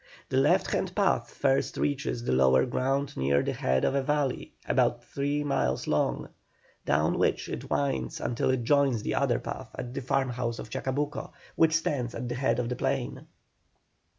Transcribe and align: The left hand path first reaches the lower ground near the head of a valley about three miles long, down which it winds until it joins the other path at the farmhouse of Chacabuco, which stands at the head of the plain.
The 0.29 0.37
left 0.37 0.71
hand 0.71 0.95
path 0.95 1.29
first 1.31 1.77
reaches 1.77 2.23
the 2.23 2.31
lower 2.31 2.65
ground 2.65 3.15
near 3.15 3.43
the 3.43 3.53
head 3.53 3.85
of 3.85 3.93
a 3.93 4.01
valley 4.01 4.55
about 4.67 5.03
three 5.03 5.43
miles 5.43 5.85
long, 5.85 6.29
down 6.87 7.19
which 7.19 7.47
it 7.47 7.69
winds 7.69 8.19
until 8.19 8.49
it 8.49 8.63
joins 8.63 9.03
the 9.03 9.13
other 9.13 9.37
path 9.37 9.69
at 9.77 9.93
the 9.93 10.01
farmhouse 10.01 10.57
of 10.57 10.71
Chacabuco, 10.71 11.33
which 11.55 11.75
stands 11.75 12.15
at 12.15 12.27
the 12.29 12.33
head 12.33 12.57
of 12.57 12.69
the 12.69 12.75
plain. 12.75 13.27